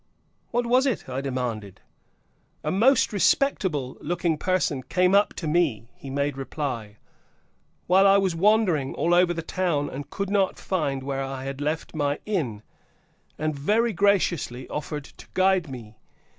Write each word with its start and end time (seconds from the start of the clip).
"What 0.49 0.65
was 0.65 0.87
it?" 0.87 1.07
I 1.07 1.21
demanded. 1.21 1.79
"A 2.63 2.71
most 2.71 3.13
respectable 3.13 3.97
looking 4.01 4.35
person 4.35 4.81
came 4.81 5.13
up 5.13 5.35
to 5.35 5.47
me," 5.47 5.91
he 5.93 6.09
made 6.09 6.37
reply, 6.37 6.97
"while 7.85 8.07
I 8.07 8.17
was 8.17 8.35
wandering 8.35 8.95
all 8.95 9.13
over 9.13 9.31
the 9.31 9.43
town 9.43 9.91
and 9.91 10.09
could 10.09 10.31
not 10.31 10.57
find 10.57 11.03
where 11.03 11.21
I 11.23 11.43
had 11.43 11.61
left 11.61 11.93
my 11.93 12.17
inn, 12.25 12.63
and 13.37 13.53
very 13.55 13.93
graciously 13.93 14.67
offered 14.69 15.03
to 15.03 15.27
guide 15.35 15.69
me. 15.69 15.99